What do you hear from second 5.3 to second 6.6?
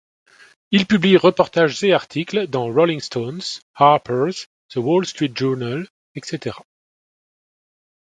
Journal, etc.